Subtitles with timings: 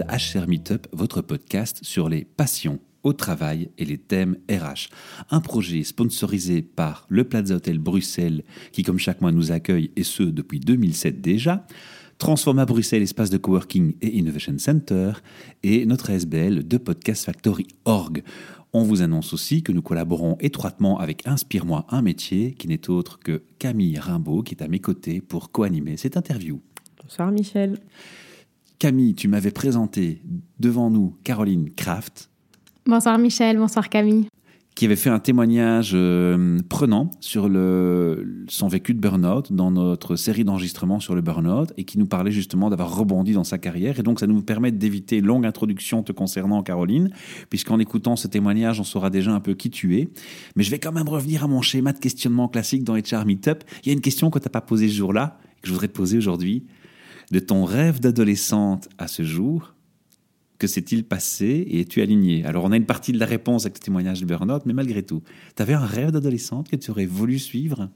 [0.00, 4.88] HR Meetup, votre podcast sur les passions au travail et les thèmes RH.
[5.30, 10.04] Un projet sponsorisé par le Plaza Hotel Bruxelles, qui comme chaque mois nous accueille, et
[10.04, 11.66] ce depuis 2007 déjà,
[12.18, 15.12] Transforma Bruxelles espace de coworking et innovation center,
[15.62, 18.22] et notre SBL de Podcast Factory Org.
[18.72, 23.18] On vous annonce aussi que nous collaborons étroitement avec Inspire-moi un métier, qui n'est autre
[23.18, 26.60] que Camille Rimbaud, qui est à mes côtés pour co-animer cette interview.
[27.02, 27.78] Bonsoir Michel.
[28.82, 30.22] Camille, tu m'avais présenté
[30.58, 32.30] devant nous Caroline Kraft,
[32.84, 34.26] Bonsoir Michel, bonsoir Camille.
[34.74, 40.16] Qui avait fait un témoignage euh, prenant sur le, son vécu de burn-out dans notre
[40.16, 44.00] série d'enregistrements sur le burn-out et qui nous parlait justement d'avoir rebondi dans sa carrière.
[44.00, 47.10] Et donc, ça nous permet d'éviter une longue introduction te concernant, Caroline,
[47.50, 50.08] puisqu'en écoutant ce témoignage, on saura déjà un peu qui tu es.
[50.56, 53.62] Mais je vais quand même revenir à mon schéma de questionnement classique dans HR Meetup.
[53.84, 55.86] Il y a une question que tu n'as pas posée ce jour-là, que je voudrais
[55.86, 56.64] te poser aujourd'hui.
[57.32, 59.74] De ton rêve d'adolescente à ce jour,
[60.58, 62.44] que s'est-il passé et es-tu aligné?
[62.44, 65.02] Alors, on a une partie de la réponse avec le témoignage de burn mais malgré
[65.02, 65.22] tout,
[65.56, 67.88] tu avais un rêve d'adolescente que tu aurais voulu suivre?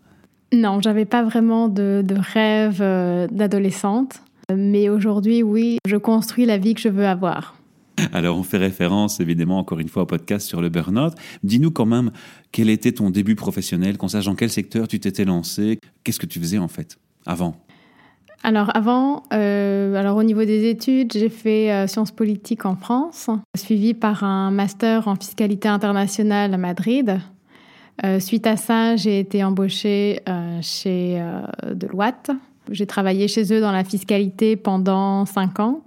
[0.54, 4.22] Non, j'avais pas vraiment de, rêve euh, d'adolescente.
[4.56, 7.60] Mais aujourd'hui, oui, je construis la vie que je veux avoir.
[8.14, 11.10] Alors, on fait référence évidemment encore une fois au podcast sur le burn
[11.42, 12.10] Dis-nous quand même
[12.52, 16.24] quel était ton début professionnel, qu'on sache dans quel secteur tu t'étais lancé, qu'est-ce que
[16.24, 17.65] tu faisais en fait avant?
[18.42, 23.28] Alors avant, euh, alors au niveau des études, j'ai fait euh, sciences politiques en France,
[23.56, 27.18] suivi par un master en fiscalité internationale à Madrid.
[28.04, 30.20] Euh, suite à ça, j'ai été embauchée
[30.60, 31.20] chez
[31.72, 32.30] Deloitte.
[32.70, 35.82] J'ai travaillé chez eux dans la fiscalité pendant cinq ans.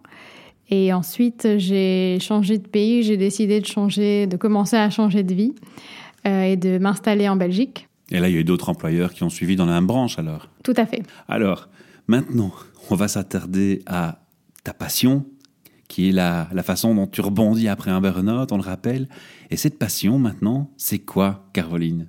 [0.72, 3.03] Et ensuite, j'ai changé de pays.
[3.03, 5.53] J'ai décidé de changer, de commencer à changer de vie
[6.25, 7.88] et de m'installer en Belgique.
[8.11, 10.17] Et là, il y a eu d'autres employeurs qui ont suivi dans la même branche
[10.17, 10.47] alors?
[10.63, 11.03] Tout à fait.
[11.28, 11.69] Alors,
[12.10, 12.52] Maintenant,
[12.90, 14.24] on va s'attarder à
[14.64, 15.28] ta passion,
[15.88, 19.08] qui est la, façon dont tu rebondis après un burn-out, on le rappelle.
[19.52, 22.08] Et cette passion, maintenant, c'est quoi, Caroline?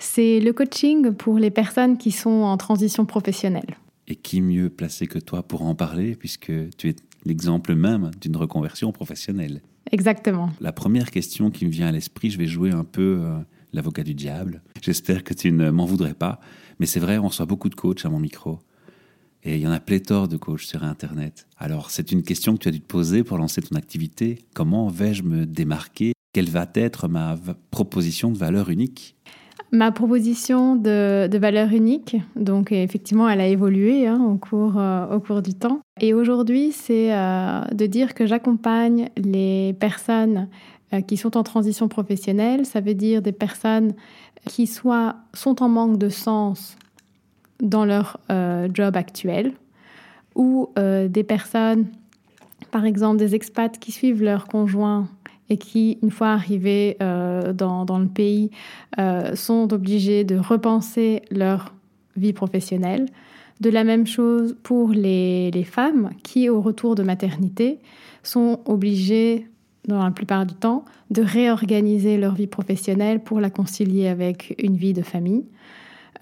[0.00, 3.76] C'est le coaching pour les personnes qui sont en transition professionnelle.
[4.08, 8.36] Et qui mieux placé que toi pour en parler, puisque tu es l'exemple même d'une
[8.36, 9.60] reconversion professionnelle?
[9.92, 10.50] Exactement.
[10.60, 13.38] La première question qui me vient à l'esprit, je vais jouer un peu euh,
[13.72, 14.60] l'avocat du diable.
[14.82, 16.40] J'espère que tu ne m'en voudrais pas.
[16.80, 18.58] Mais c'est vrai, on reçoit beaucoup de coachs à mon micro.
[19.42, 21.46] Et il y en a pléthore de coachs sur Internet.
[21.58, 24.44] Alors, c'est une question que tu as dû te poser pour lancer ton activité.
[24.54, 26.12] Comment vais-je me démarquer?
[26.32, 27.36] Quelle va être ma
[27.70, 29.16] proposition de valeur unique?
[29.72, 35.20] Ma proposition de, valeur unique, donc effectivement, elle a évolué hein, au, cours, euh, au
[35.20, 35.80] cours du temps.
[36.00, 40.48] Et aujourd'hui, c'est euh, de dire que j'accompagne les personnes
[40.92, 42.66] euh, qui sont en transition professionnelle.
[42.66, 43.94] Ça veut dire des personnes
[44.44, 46.76] qui soit sont en manque de sens
[47.62, 49.52] dans leur euh, job actuel,
[50.34, 51.86] ou euh, des personnes,
[52.70, 55.08] par exemple des expats qui suivent leur conjoint
[55.48, 58.50] et qui, une fois arrivés euh, dans, dans, le pays,
[59.34, 61.74] sont obligés de repenser leur
[62.16, 63.06] vie professionnelle.
[63.60, 67.78] De la même chose pour les, les, femmes qui, au retour de maternité,
[68.22, 69.48] sont obligées,
[69.88, 74.76] dans la plupart du temps, de réorganiser leur vie professionnelle pour la concilier avec une
[74.76, 75.44] vie de famille.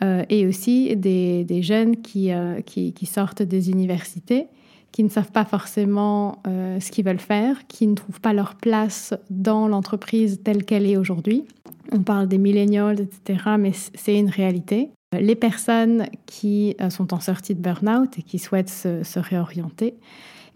[0.03, 4.47] Euh, et aussi des, jeunes qui, euh, qui, sortent des universités,
[4.93, 8.55] qui ne savent pas forcément euh, ce qu'ils veulent faire, qui ne trouvent pas leur
[8.55, 11.45] place dans l'entreprise telle qu'elle est aujourd'hui.
[11.91, 14.91] On parle des millennials, etc., mais c'est une réalité.
[15.19, 19.95] Les personnes qui sont en sortie de burn-out et qui souhaitent se réorienter.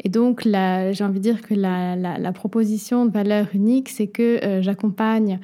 [0.02, 5.38] Et donc, j'ai envie de dire que la, proposition de valeur unique, c'est que j'accompagne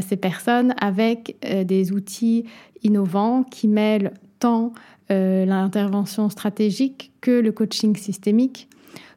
[0.00, 2.44] ces personnes avec des outils
[2.82, 4.72] innovants qui mêlent tant
[5.10, 8.68] euh, l'intervention stratégique que le coaching systémique,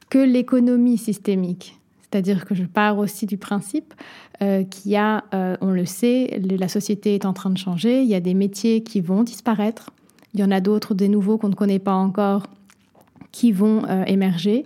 [0.09, 1.79] que l'économie systémique.
[2.02, 3.94] C'est-à-dire que je pars aussi du principe
[4.41, 8.02] euh, qu'il y a, euh, on le sait, la société est en train de changer,
[8.02, 9.91] il y a des métiers qui vont disparaître,
[10.34, 12.47] il y en a d'autres, des nouveaux qu'on ne connaît pas encore,
[13.35, 14.66] qui vont émerger,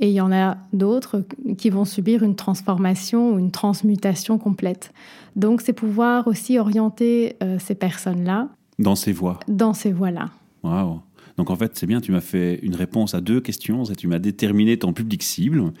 [0.00, 1.24] et il y en a d'autres
[1.58, 4.92] qui vont subir une transformation ou une transmutation complète.
[5.36, 8.48] Donc, c'est pouvoir aussi orienter euh, ces personnes-là.
[8.78, 9.38] Dans ces voies.
[9.46, 10.30] Dans ces voies-là.
[10.62, 11.00] Waouh.
[11.40, 14.18] Donc en fait, c'est bien, tu m'as fait une réponse à deux questions, tu m'as
[14.18, 15.72] déterminé ton public cible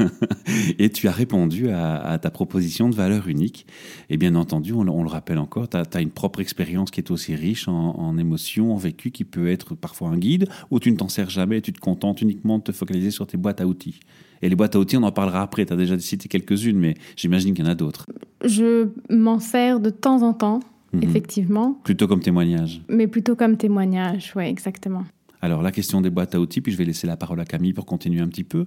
[0.78, 3.66] et tu as répondu à, ta proposition de valeur unique.
[4.08, 7.34] Et bien entendu, on, le rappelle encore, tu as, une propre expérience qui est aussi
[7.34, 10.96] riche en, en, émotions, en vécu, qui peut être parfois un guide, ou tu ne
[10.96, 14.00] t'en sers jamais, tu te contentes uniquement de te focaliser sur tes boîtes à outils.
[14.40, 15.66] Et les boîtes à outils, on en parlera après.
[15.66, 18.06] Tu as déjà cité quelques-unes, mais j'imagine qu'il y en a d'autres.
[18.42, 20.60] Je m'en sers de temps en temps,
[20.96, 21.02] mhm.
[21.02, 21.80] effectivement.
[21.84, 22.82] Plutôt comme témoignage.
[22.88, 25.04] Mais plutôt comme témoignage, oui, exactement.
[25.40, 27.74] Alors, la question des boîtes à outils, puis je vais laisser la parole à Camille
[27.74, 28.64] pour continuer un petit peu.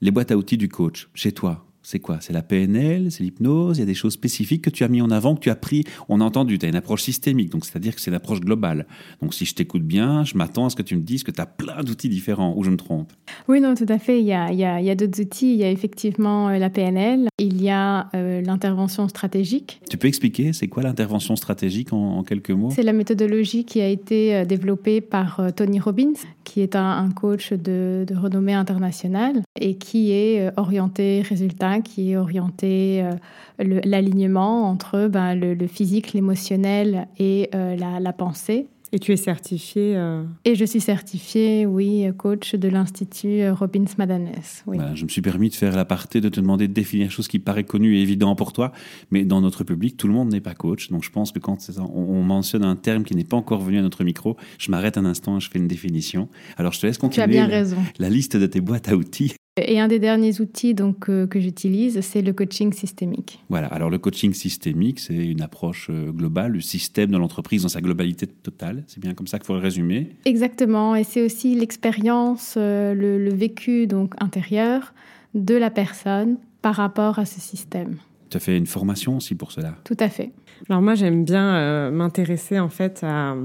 [0.00, 2.18] Les boîtes à outils du coach, chez toi, c'est quoi?
[2.20, 5.02] C'est la PNL, c'est l'hypnose, il y a des choses spécifiques que tu as mis
[5.02, 7.64] en avant, que tu as pris, on a entendu, tu as une approche systémique, donc
[7.64, 8.86] c'est-à-dire que c'est une approche globale.
[9.20, 11.40] Donc si je t'écoute bien, je m'attends à ce que tu me dises que tu
[11.40, 13.12] as plein d'outils différents, ou je me trompe.
[13.48, 15.64] Oui, non, tout à fait, il y a, il y a, d'autres outils, il y
[15.64, 19.80] a effectivement euh, la PNL, il y a euh, l'intervention stratégique.
[19.90, 22.70] Tu peux expliquer, c'est quoi l'intervention stratégique en, quelques mots?
[22.70, 26.12] C'est la méthodologie qui a été euh, développée par Tony Robbins,
[26.44, 32.16] qui est un, coach de, de, renommée internationale et qui est orienté résultat qui est
[32.16, 38.66] orienté euh, l'alignement entre ben, le, physique, l'émotionnel et euh, la, pensée.
[38.94, 44.32] Et tu es certifiée euh, Et je suis certifiée, oui, coach de l'Institut Robbins Madanes.
[44.66, 44.76] Oui.
[44.94, 47.38] je me suis permis de faire l'aparté, de te demander de définir quelque chose qui
[47.38, 48.72] paraît connu et évident pour toi,
[49.10, 50.90] mais dans notre public, tout le monde n'est pas coach.
[50.90, 53.82] Donc je pense que quand on, mentionne un terme qui n'est pas encore venu à
[53.82, 56.28] notre micro, je m'arrête un instant et je fais une définition.
[56.58, 57.26] Alors je te laisse continuer.
[57.26, 57.78] Tu as bien raison.
[57.98, 59.34] La liste de tes boîtes à outils.
[59.58, 63.38] Et un des derniers outils donc, euh, que j'utilise, c'est le coaching systémique.
[63.50, 67.68] Voilà, alors le coaching systémique, c'est une approche euh, globale, le système de l'entreprise dans
[67.68, 68.82] sa globalité totale.
[68.86, 70.16] C'est bien comme ça qu'il faut le résumer.
[70.24, 74.94] Exactement, et c'est aussi l'expérience, euh, le, vécu donc intérieur
[75.34, 77.96] de la personne par rapport à ce système.
[78.30, 80.30] Tu as fait une formation aussi pour cela Tout à fait.
[80.70, 83.36] Alors moi, j'aime bien m'intéresser en fait à...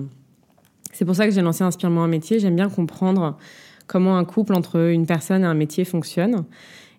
[0.93, 2.39] C'est pour ça que j'ai lancé Inspirement un métier.
[2.39, 3.37] J'aime bien comprendre
[3.87, 6.43] comment un couple entre une personne et un métier fonctionne.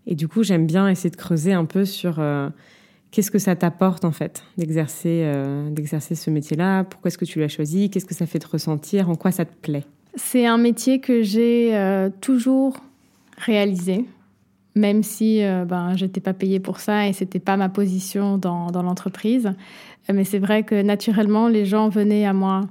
[0.06, 2.48] Et du coup, j'aime bien essayer de creuser un peu sur euh,
[3.10, 6.84] qu'est-ce que ça t'apporte en fait d'exercer euh, d'exercer ce métier-là?
[6.84, 7.90] Pourquoi est-ce que tu l'as choisi?
[7.90, 9.10] Qu'est-ce que ça fait te ressentir?
[9.10, 9.84] En quoi ça te plaît?
[10.14, 12.78] C'est un métier que j'ai euh, toujours
[13.36, 14.06] réalisé,
[14.74, 18.82] même si ben j'étais pas payée pour ça et c'était pas ma position dans, dans
[18.82, 19.52] l'entreprise.
[20.12, 22.62] Mais c'est vrai que naturellement, les gens venaient à moi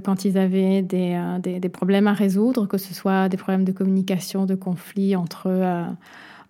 [0.00, 3.72] quand ils avaient euh, des, des, problèmes à résoudre, que ce soit des problèmes de
[3.72, 5.84] communication, de conflits entre, euh,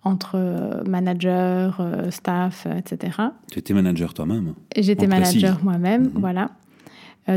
[0.05, 1.71] entre managers,
[2.11, 3.19] staff, etc.
[3.51, 6.13] Tu étais manager toi-même J'étais manager moi-même, mhm.
[6.17, 6.51] voilà.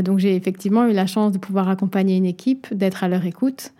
[0.02, 3.72] donc j'ai effectivement eu la chance de pouvoir accompagner une équipe, d'être à leur écoute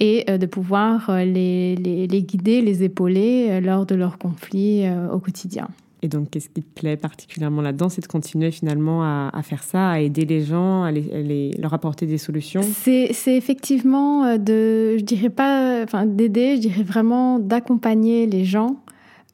[0.00, 5.68] et de pouvoir les, les, les, guider, les épauler lors de leurs conflits au quotidien.
[6.02, 9.90] Et donc, qu'est-ce qui te plaît particulièrement là-dedans C'est de continuer finalement à, faire ça,
[9.90, 12.62] à aider les gens, à, leur apporter des solutions?
[12.62, 18.76] C'est effectivement euh, de, je dirais pas, enfin d'aider, je dirais vraiment d'accompagner les gens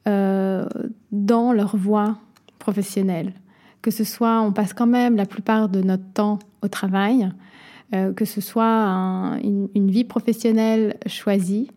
[0.07, 0.65] euh,
[1.11, 2.17] dans leur voie
[2.59, 3.33] professionnelle.
[3.81, 7.29] Que ce soit, on passe quand même la plupart de notre temps au travail,
[7.93, 11.69] euh, que ce soit une, vie professionnelle choisie,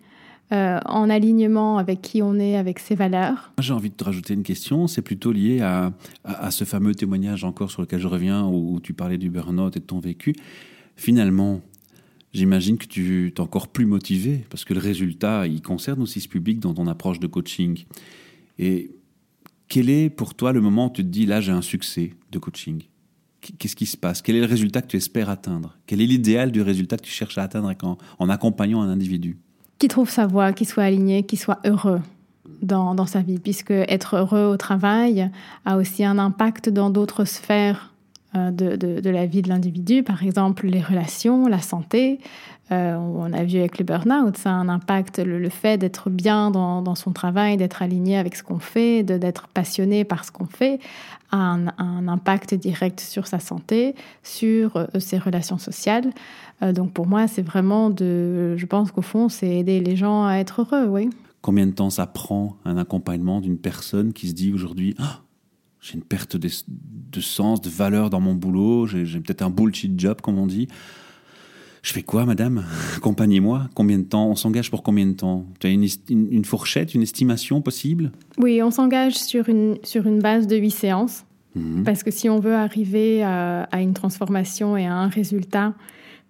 [0.50, 3.53] euh, en alignement avec qui on est, avec ses valeurs.
[3.59, 5.93] J'ai envie de te rajouter une question, c'est plutôt lié à,
[6.25, 9.81] à, ce fameux témoignage encore sur lequel je reviens, où, tu parlais du burn-out et
[9.81, 10.35] de ton vécu.
[10.97, 11.61] Finalement,
[12.33, 16.29] j'imagine que tu es encore plus motivé, parce que le résultat, il concerne aussi ce
[16.29, 17.85] public dans ton approche de coaching.
[18.59, 18.91] Et
[19.69, 22.39] quel est pour toi le moment où tu te dis, là j'ai un succès de
[22.39, 22.85] coaching?
[23.59, 24.23] Qu'est-ce qui se passe?
[24.23, 25.77] Quel est le résultat que tu espères atteindre?
[25.87, 27.71] Quel est l'idéal du résultat que tu cherches à atteindre
[28.19, 29.37] en accompagnant un individu?
[29.79, 32.01] Qui trouve sa voie, qui soit aligné, qui soit heureux
[32.63, 35.31] dans, dans, sa vie, puisque être heureux au travail
[35.65, 37.93] a aussi un impact dans d'autres sphères
[38.35, 42.21] de, de, la vie de l'individu, par exemple les relations, la santé.
[42.71, 46.50] Euh, on a vu avec le burn-out, ça a un impact, le, fait d'être bien
[46.50, 50.79] dans, son travail, d'être aligné avec ce qu'on fait, d'être passionné par ce qu'on fait,
[51.31, 56.11] a un, impact direct sur sa santé, sur euh, ses relations sociales.
[56.62, 60.26] Euh, donc pour moi, c'est vraiment de, je pense qu'au fond, c'est aider les gens
[60.26, 61.09] à être heureux, oui.
[61.41, 65.21] Combien de temps ça prend un accompagnement d'une personne qui se dit aujourd'hui, ah,
[65.88, 70.21] j'ai une perte de, sens, de valeur dans mon boulot, j'ai peut-être un bullshit job,
[70.21, 70.68] comme on dit.
[71.83, 72.64] Je fais quoi, madame?
[72.97, 73.68] Accompagnez-moi.
[73.75, 74.28] Combien de temps?
[74.28, 75.47] On s'engage pour combien de temps?
[75.61, 78.11] Tu as une, une, fourchette, une estimation possible?
[78.37, 81.25] Oui, on s'engage sur une, sur une base de huit séances.
[81.54, 81.85] Mhm.
[81.85, 85.75] Parce que si on veut arriver à, à, une transformation et à un résultat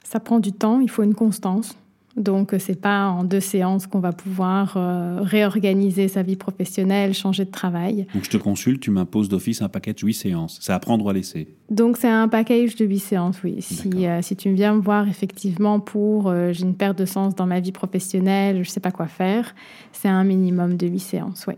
[0.04, 1.76] ça prend du temps, il faut une constance.
[2.18, 7.14] Donc, euh, c'est pas en deux séances qu'on va pouvoir euh, réorganiser sa vie professionnelle,
[7.14, 8.06] changer de travail.
[8.12, 10.58] Donc, je te consulte, tu m'imposes d'office un package de huit séances.
[10.60, 11.48] C'est à prendre ou à laisser?
[11.70, 13.56] Donc, c'est un package de huit séances, oui.
[13.60, 17.46] Si, euh, si tu viens me voir effectivement pour j'ai une perte de sens dans
[17.46, 19.54] ma vie professionnelle, je sais pas quoi faire,
[19.92, 21.54] c'est un minimum de huit séances, oui.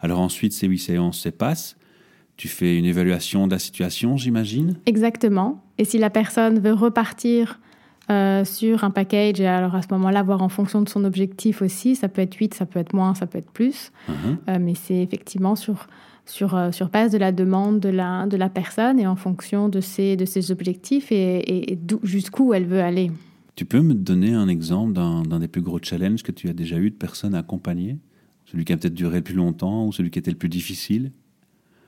[0.00, 1.76] Alors, ensuite, ces huit séances se passent.
[2.36, 4.76] Tu fais une évaluation de la situation, j'imagine?
[4.86, 5.62] Exactement.
[5.78, 7.60] Et si la personne veut repartir
[8.10, 11.62] euh, sur un package, et alors à ce moment-là, voir en fonction de son objectif
[11.62, 14.36] aussi, ça peut être 8, ça peut être moins, ça peut être plus, uh-huh.
[14.50, 15.86] euh, mais c'est effectivement sur,
[16.26, 19.68] sur, euh, sur base de la demande de la, de la personne et en fonction
[19.68, 23.10] de ses, de ses objectifs et, et, jusqu'où elle veut aller.
[23.56, 26.76] Tu peux me donner un exemple d'un des plus gros challenges que tu as déjà
[26.76, 27.98] eu de personnes accompagnées?
[28.44, 31.12] Celui qui a peut-être duré le plus longtemps ou celui qui était le plus difficile?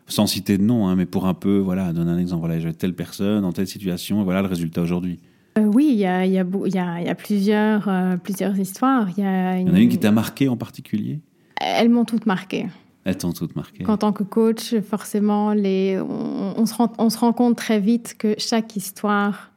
[0.07, 2.41] Sans citer de nom, hein, mais pour un peu, voilà, donner un exemple.
[2.41, 5.19] Voilà, j'avais telle personne dans telle situation et voilà le résultat aujourd'hui.
[5.59, 9.09] Euh, oui, il y a, y, a, y, a, y a, plusieurs, euh, plusieurs histoires.
[9.17, 9.71] Il y, une...
[9.71, 11.21] en a une qui t'a marqué en particulier?
[11.61, 12.67] Elles m'ont toutes marqué.
[13.05, 13.87] Elles t'ont toutes marqué.
[13.87, 17.81] En tant que coach, forcément, les, on, on, se rend, on se rend compte très
[17.81, 19.53] vite que chaque histoire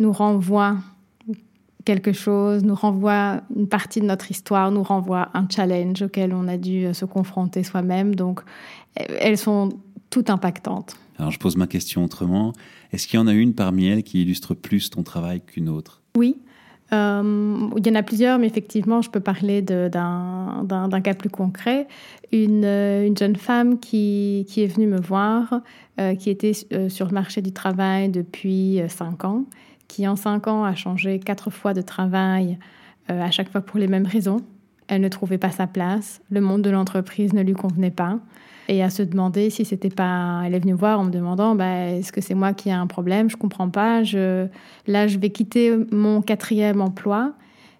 [0.00, 0.76] nous renvoie
[1.84, 6.48] quelque chose, nous renvoie une partie de notre histoire, nous renvoie un challenge auquel on
[6.48, 8.14] a dû se confronter soi-même.
[8.14, 8.40] Donc,
[8.96, 9.68] elles sont
[10.10, 10.96] toutes impactantes.
[11.18, 12.52] Alors, je pose ma question autrement.
[12.92, 16.02] Est-ce qu'il y en a une parmi elles qui illustre plus ton travail qu'une autre?
[16.16, 16.36] Oui.
[16.92, 21.88] Euh, il y en a plusieurs, mais effectivement, je peux parler d'un cas plus concret.
[22.32, 25.60] Une, une, jeune femme qui, est venue me voir,
[26.00, 29.44] euh, qui était euh, sur le marché du travail depuis cinq ans,
[29.88, 32.58] qui en cinq ans a changé quatre fois de travail,
[33.10, 34.40] euh, à chaque fois pour les mêmes raisons.
[34.88, 38.18] Elle ne trouvait pas sa place, le monde de l'entreprise ne lui convenait pas,
[38.68, 40.42] et à se demander si c'était pas.
[40.44, 42.86] Elle est venue voir en me demandant bah, est-ce que c'est moi qui ai un
[42.86, 43.28] problème?
[43.28, 44.02] Je comprends pas.
[44.02, 44.46] Je...
[44.86, 47.32] Là, je vais quitter mon quatrième emploi,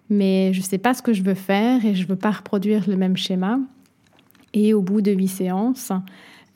[0.09, 2.97] mais je sais pas ce que je veux faire et je veux pas reproduire le
[2.97, 3.59] même schéma.
[4.53, 5.91] Et au bout de huit séances,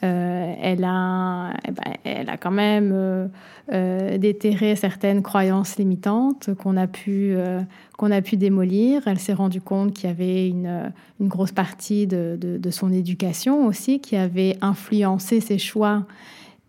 [0.01, 3.27] euh, elle, a, eh ben, elle a quand même euh,
[3.73, 9.07] euh, déterré certaines croyances limitantes qu'on a, pu, a pu démolir.
[9.07, 12.93] Elle s'est rendue compte qu'il y avait une, une grosse partie de, de, de, son
[12.93, 16.05] éducation aussi qui avait influencé ses choix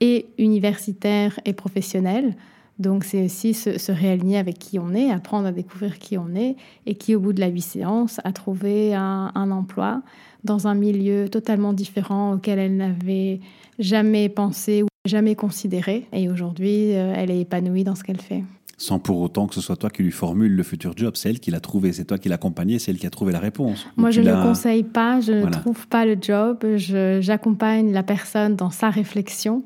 [0.00, 2.34] et universitaires et professionnels.
[2.80, 6.34] Donc c'est aussi se, se, réaligner avec qui on est, apprendre à découvrir qui on
[6.34, 6.56] est
[6.86, 10.02] et qui au bout de la huit séances a trouvé un, un emploi
[10.44, 13.40] dans un milieu totalement différent auquel elle n'avait
[13.78, 16.06] jamais pensé ou jamais considéré.
[16.14, 18.44] Et aujourd'hui, euh, elle est épanouie dans ce qu'elle fait.
[18.78, 21.40] Sans pour autant que ce soit toi qui lui formule le futur job, c'est elle
[21.40, 23.86] qui l'a trouvé, c'est toi qui l'as accompagné, c'est elle qui a trouvé la réponse.
[23.98, 25.48] Moi, je ne le conseille pas, je voilà.
[25.48, 29.64] ne trouve pas le job, j'accompagne la personne dans sa réflexion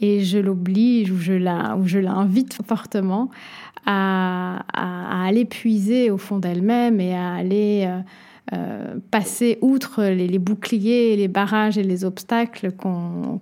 [0.00, 3.30] et je l'oblige ou je la, ou je l'invite fortement
[3.84, 8.00] à, à, à, aller puiser au fond d'elle-même et à aller euh,
[8.52, 12.88] euh, passer outre les, les, boucliers, les barrages et les obstacles qu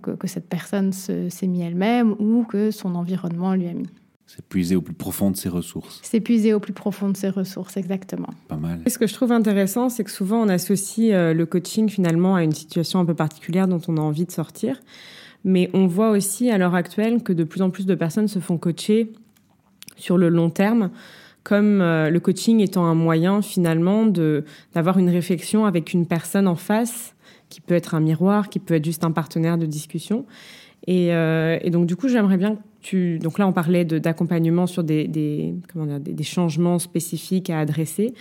[0.02, 3.88] que, que, cette personne s'est mis elle-même ou que son environnement lui a mis.
[4.26, 6.00] C'est puiser au plus profond de ses ressources.
[6.02, 8.30] C'est puiser au plus profond de ses ressources, exactement.
[8.48, 8.80] Pas mal.
[8.84, 12.34] Et ce que je trouve intéressant, c'est que souvent on associe euh, le coaching finalement
[12.34, 14.80] à une situation un peu particulière dont on a envie de sortir.
[15.44, 18.38] Mais on voit aussi à l'heure actuelle que de plus en plus de personnes se
[18.38, 19.12] font coacher
[19.96, 20.90] sur le long terme
[21.44, 26.48] comme euh, le coaching étant un moyen finalement de d'avoir une réflexion avec une personne
[26.48, 27.14] en face
[27.50, 30.24] qui peut être un miroir, qui peut être juste un partenaire de discussion.
[30.86, 34.82] Et, euh, donc du coup, j'aimerais bien que tu donc là on parlait d'accompagnement sur
[34.82, 38.14] des, comment dire des, changements spécifiques à adresser.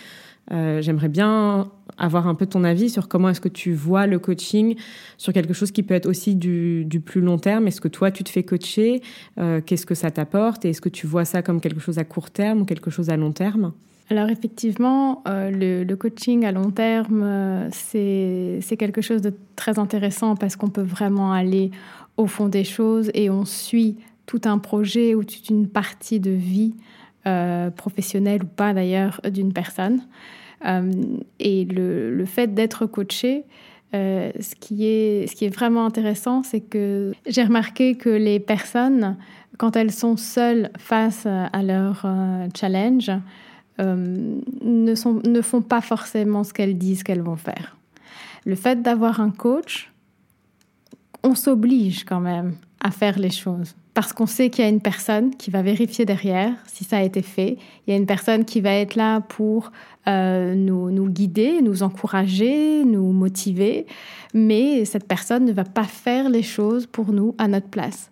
[0.51, 4.19] Euh, J'aimerais bien avoir un peu ton avis sur comment est-ce que tu vois le
[4.19, 4.75] coaching
[5.17, 7.67] sur quelque chose qui peut être aussi du, plus long terme.
[7.67, 9.01] Est-ce que toi, tu te fais coacher?
[9.39, 10.65] Euh, Qu'est-ce que ça t'apporte?
[10.65, 13.09] Et est-ce que tu vois ça comme quelque chose à court terme ou quelque chose
[13.09, 13.73] à long terme?
[14.09, 20.55] Alors effectivement, euh, le, coaching à long terme, c'est quelque chose de très intéressant parce
[20.55, 21.71] qu'on peut vraiment aller
[22.17, 26.31] au fond des choses et on suit tout un projet ou toute une partie de
[26.31, 26.75] vie
[27.25, 30.01] euh, professionnelle ou pas d'ailleurs d'une personne.
[30.65, 30.91] Euh,
[31.39, 33.45] et le, le fait d'être coaché,
[33.95, 38.39] euh, ce, qui est, ce qui est vraiment intéressant, c'est que j'ai remarqué que les
[38.39, 39.15] personnes,
[39.57, 42.05] quand elles sont seules face à leur
[42.57, 43.11] challenge,
[43.79, 47.77] ne, sont, ne font pas forcément ce qu'elles disent qu'elles vont faire.
[48.45, 49.91] Le fait d'avoir un coach,
[51.23, 54.81] on s'oblige quand même à faire les choses parce qu'on sait qu'il y a une
[54.81, 57.57] personne qui va vérifier derrière si ça a été fait.
[57.85, 59.71] Il y a une personne qui va être là pour
[60.07, 63.85] euh, nous, guider, nous encourager, nous motiver,
[64.33, 68.09] mais cette personne ne va pas faire les choses pour nous à notre place.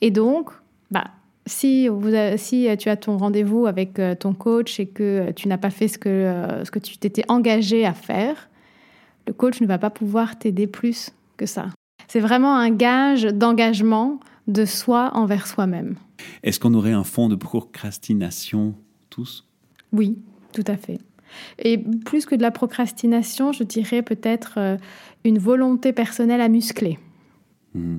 [0.00, 0.50] Et donc,
[0.90, 1.04] bah,
[1.44, 1.88] si,
[2.36, 5.90] si tu as ton rendez-vous avec euh, ton coach et que tu n'as pas fait
[6.06, 8.48] euh, ce que tu t'étais engagé à faire,
[9.26, 11.66] le coach ne va pas pouvoir t'aider plus que ça.
[12.08, 15.96] C'est vraiment un gage d'engagement de soi envers soi-même.
[16.42, 18.74] Est-ce qu'on aurait un fond de procrastination
[19.10, 19.46] tous?
[19.92, 20.18] Oui,
[20.52, 20.98] tout à fait.
[21.58, 24.76] Et plus que de la procrastination, je dirais peut-être euh,
[25.24, 26.98] une volonté personnelle à muscler.
[27.74, 27.98] Mmh.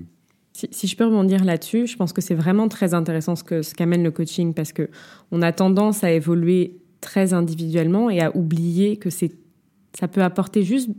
[0.53, 3.61] Si, si, je peux rebondir là-dessus, je pense que c'est vraiment très intéressant ce que
[3.61, 4.89] ce qu'amène le coaching parce que
[5.31, 9.35] on a tendance à évoluer très individuellement et à oublier que c'est
[9.93, 10.89] ça peut apporter juste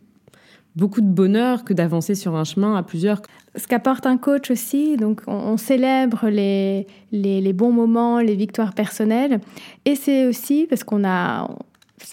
[0.76, 3.20] beaucoup de bonheur que d'avancer sur un chemin à plusieurs.
[3.56, 8.74] Ce qu'apporte un coach aussi, donc on, célèbre les, les, les, bons moments, les victoires
[8.74, 9.40] personnelles,
[9.84, 11.48] et c'est aussi parce qu'on a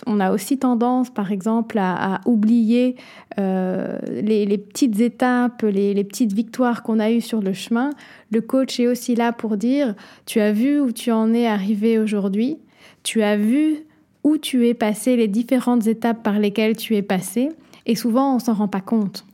[0.06, 2.96] on a aussi tendance, par exemple, à, oublier
[3.40, 7.92] euh, les, petites étapes, les, petites victoires qu'on a eues sur le chemin.
[8.32, 12.00] Le coach est aussi là pour dire, tu as vu où tu en es arrivé
[12.00, 12.58] aujourd'hui,
[13.04, 13.78] tu as vu
[14.24, 17.50] où tu es passé, les différentes étapes par lesquelles tu es passé,
[17.86, 19.26] et souvent on s'en rend pas compte.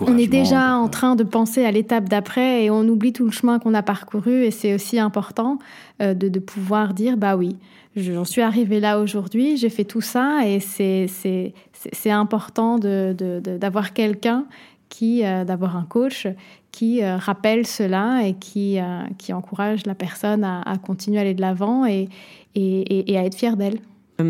[0.00, 3.30] On est déjà en train de penser à l'étape d'après et on oublie tout le
[3.30, 5.58] chemin qu'on a parcouru et c'est aussi important
[6.02, 7.56] euh, de, de pouvoir dire, bah oui,
[7.96, 14.46] j'en suis arrivée là aujourd'hui, j'ai fait tout ça et c'est important d'avoir de, quelqu'un
[14.88, 16.26] qui, euh, d'avoir un coach
[16.72, 21.34] qui euh, rappelle cela et qui, euh, qui encourage la personne à, continuer à aller
[21.34, 22.08] de l'avant et,
[22.54, 23.78] et, et, à être fière d'elle.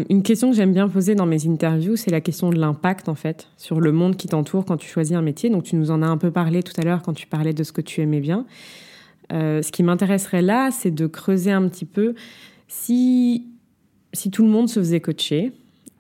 [0.09, 3.15] Une question que j'aime bien poser dans mes interviews, c'est la question de l'impact en
[3.15, 5.51] fait sur le monde qui t'entoure quand tu choisis un métier.
[5.51, 7.63] Donc tu nous en as un peu parlé tout à l'heure quand tu parlais de
[7.63, 8.47] ce que tu aimais bien.
[9.31, 12.15] ce qui m'intéresserait là, c'est de creuser un petit peu
[12.69, 13.47] si
[14.13, 15.53] si tout le monde se faisait coacher,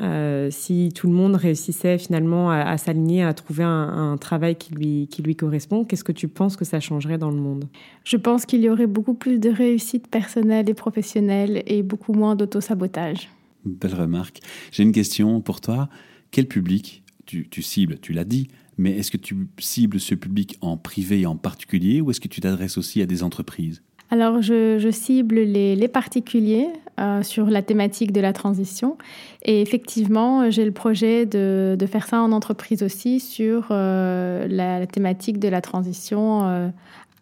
[0.02, 5.09] euh, si tout le monde réussissait finalement à, s'aligner, à trouver un, travail qui lui,
[5.11, 7.66] qui lui correspond, qu'est-ce que tu penses que ça changerait dans le monde?
[8.04, 12.35] Je pense qu'il y aurait beaucoup plus de réussite personnelle et professionnelle et beaucoup moins
[12.35, 13.28] d'auto-sabotage.
[13.64, 14.40] Belle remarque.
[14.72, 15.88] J'ai une question pour toi.
[16.30, 17.98] Quel public tu, cibles?
[18.00, 22.00] Tu l'as dit, mais est-ce que tu cibles ce public en privé et en particulier
[22.00, 23.82] ou est-ce que tu t'adresses aussi à des entreprises?
[24.12, 26.66] Alors, je, cible les, particuliers
[26.98, 28.98] euh, sur la thématique de la transition.
[29.44, 35.38] Et effectivement, j'ai le projet de, faire ça en entreprise aussi sur euh, la, thématique
[35.38, 36.68] de la transition euh,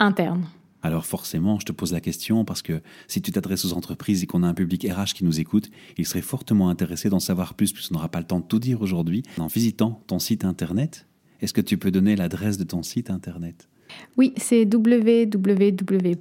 [0.01, 0.45] interne.
[0.83, 4.27] Alors forcément, je te pose la question parce que si tu t'adresses aux entreprises et
[4.27, 7.73] qu'on a un public RH qui nous écoute, il serait fortement intéressé d'en savoir plus,
[7.73, 9.23] puisqu'on n'aura pas le temps de tout dire aujourd'hui.
[9.39, 11.07] En visitant ton site internet,
[11.41, 13.69] est-ce que tu peux donner l'adresse de ton site internet?
[14.17, 16.17] Oui, c'est www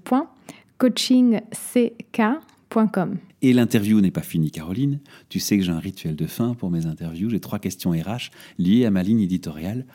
[0.78, 3.18] coachingck.com.
[3.42, 5.00] Et l'interview n'est pas finie, Caroline.
[5.30, 7.30] Tu sais que j'ai un rituel de fin pour mes interviews.
[7.30, 9.86] J'ai trois questions RH liées à ma ligne éditoriale.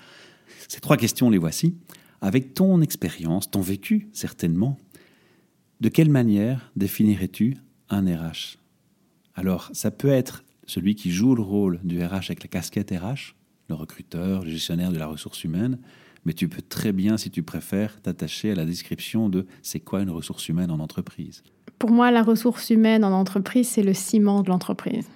[0.68, 1.74] Ces trois questions, les voici.
[2.22, 4.78] Avec ton expérience, ton vécu, certainement,
[5.80, 7.56] de quelle manière définirais-tu
[7.90, 8.58] un RH
[9.34, 13.34] Alors, ça peut être celui qui joue le rôle du RH avec la casquette RH,
[13.68, 15.78] le recruteur, le gestionnaire de la ressource humaine,
[16.24, 20.00] mais tu peux très bien, si tu préfères, t'attacher à la description de c'est quoi
[20.00, 21.42] une ressource humaine en entreprise.
[21.80, 25.08] Pour moi, la ressource humaine en entreprise, c'est le ciment de l'entreprise.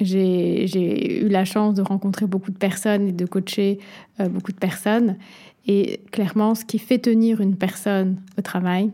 [0.00, 3.78] J'ai eu la chance de rencontrer beaucoup de personnes et de coacher
[4.18, 5.16] euh, beaucoup de personnes.
[5.66, 8.90] Et clairement, ce qui fait tenir une personne au travail,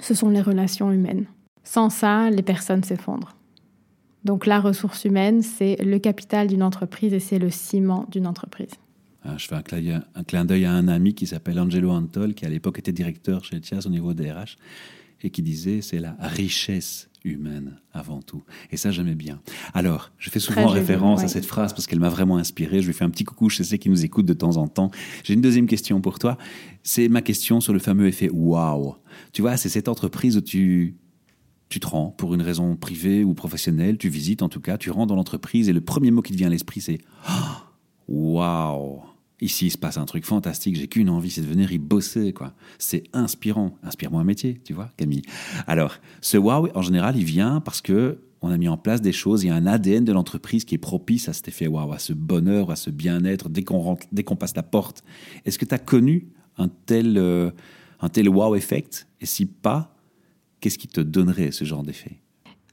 [0.00, 1.26] ce sont les relations humaines.
[1.62, 3.36] Sans ça, les personnes s'effondrent.
[4.24, 8.70] Donc la ressource humaine, c'est le capital d'une entreprise et c'est le ciment d'une entreprise.
[9.26, 9.62] Euh, je fais un
[10.22, 13.60] clin, d'œil à un ami qui s'appelle Angelo Antol, qui à l'époque était directeur chez
[13.60, 14.56] Tias au niveau des RH,
[15.22, 18.42] et qui disait c'est la richesse humaine avant tout.
[18.70, 19.40] Et ça, j'aimais bien.
[19.72, 22.80] Alors, je fais souvent référence à cette phrase parce qu'elle m'a vraiment inspiré.
[22.80, 24.90] Je lui fais un petit coucou, je sais qui nous écoute de temps en temps.
[25.24, 26.38] J'ai une deuxième question pour toi.
[26.82, 28.96] C'est ma question sur le fameux effet waouh.
[29.32, 30.96] Tu vois, c'est cette entreprise où tu
[31.70, 34.90] tu te rends pour une raison privée ou professionnelle, tu visites en tout cas, tu
[34.90, 36.98] rentres dans l'entreprise et le premier mot qui te vient à l'esprit c'est
[38.06, 39.02] waouh.
[39.44, 40.74] Ici, il se passe un truc fantastique.
[40.74, 42.54] J'ai qu'une envie, c'est de venir y bosser, quoi.
[42.78, 43.76] C'est inspirant.
[43.82, 45.20] Inspire-moi un métier, tu vois, Camille.
[45.66, 49.12] Alors, ce wow, en général, il vient parce que on a mis en place des
[49.12, 49.44] choses.
[49.44, 51.98] Il y a un ADN de l'entreprise qui est propice à cet effet wow, à
[51.98, 55.04] ce bonheur, à ce bien-être dès qu'on rentre, dès qu'on passe la porte.
[55.44, 57.50] Est-ce que tu as connu un tel, euh,
[58.00, 59.06] un tel wow effect?
[59.20, 59.94] Et si pas,
[60.60, 62.18] qu'est-ce qui te donnerait ce genre d'effet?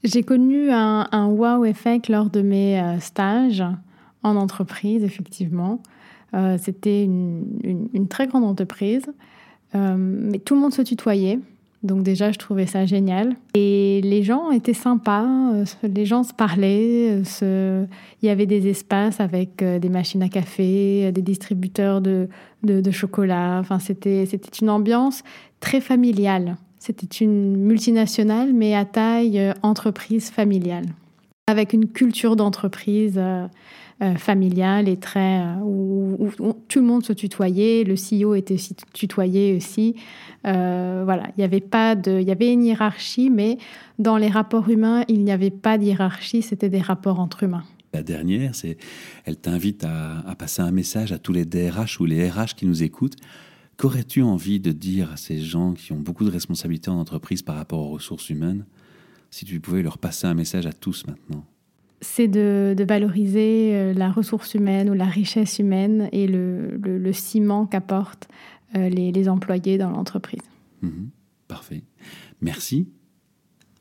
[0.04, 3.62] J'ai connu un, wow effect lors de mes euh, stages
[4.22, 5.82] en entreprise, effectivement.
[6.34, 9.04] Euh, c'était une, très grande entreprise,
[9.74, 11.38] euh, mais tout le monde se tutoyait.
[11.82, 13.34] Donc déjà, je trouvais ça génial.
[13.54, 17.88] Et les gens étaient sympas, euh, les gens se parlaient, il
[18.26, 22.28] y avait des espaces avec des machines à café, des distributeurs de,
[22.90, 23.58] chocolat.
[23.60, 24.24] Enfin, c'était
[24.60, 25.22] une ambiance
[25.60, 26.56] très familiale.
[26.78, 30.86] C'était une multinationale, mais à taille entreprise familiale,
[31.46, 33.18] avec une culture d'entreprise
[34.02, 36.28] euh, familiale et très euh, où,
[36.68, 38.56] tout le monde se tutoyait, le CEO était
[38.92, 39.94] tutoyé aussi.
[40.46, 43.58] Euh, voilà, il y avait pas de, il y avait une hiérarchie, mais
[43.98, 47.64] dans les rapports humains, il n'y avait pas de hiérarchie, c'était des rapports entre humains.
[47.92, 48.76] La dernière, c'est,
[49.24, 52.66] elle t'invite à, à, passer un message à tous les DRH ou les RH qui
[52.66, 53.16] nous écoutent.
[53.76, 57.56] Qu'aurais-tu envie de dire à ces gens qui ont beaucoup de responsabilités en entreprise par
[57.56, 58.64] rapport aux ressources humaines,
[59.32, 61.44] si tu pouvais leur passer un message à tous maintenant
[62.02, 68.28] c'est de, valoriser euh, la ressource humaine ou la richesse humaine et le, ciment qu'apportent
[68.76, 70.42] euh, les, employés dans l'entreprise.
[70.82, 71.10] Mhm.
[71.48, 71.84] parfait.
[72.40, 72.88] Merci.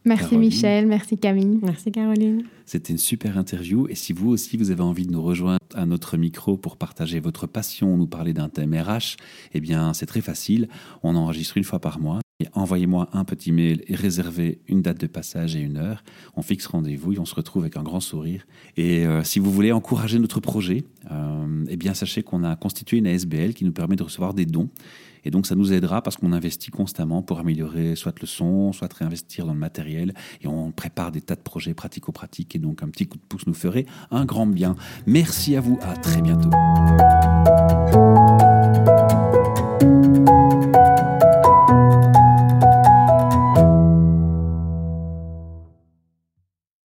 [0.04, 0.40] Merci Caroline.
[0.40, 1.60] Michel, merci Camille.
[1.62, 2.44] Merci Caroline.
[2.66, 5.86] C'était une super interview et si vous aussi vous avez envie de nous rejoindre à
[5.86, 9.18] notre micro pour partager votre passion, nous parler d'un thème RH,
[9.54, 10.70] eh bien c'est très facile,
[11.04, 12.20] on enregistre une fois par mois.
[12.54, 16.04] Envoyez-moi un petit mail et réservez une date de passage et une heure.
[16.36, 18.46] On fixe rendez-vous et on se retrouve avec un grand sourire.
[18.78, 22.98] Et euh, si vous voulez encourager notre projet, euh, eh bien sachez qu'on a constitué
[22.98, 24.70] une ASBL qui nous permet de recevoir des dons.
[25.24, 28.92] Et donc ça nous aidera parce qu'on investit constamment pour améliorer soit le son, soit
[28.92, 30.14] réinvestir dans le matériel.
[30.42, 32.56] Et on prépare des tas de projets pratico-pratiques.
[32.56, 34.76] Et donc un petit coup de pouce nous ferait un grand bien.
[35.06, 36.50] Merci à vous, à très bientôt.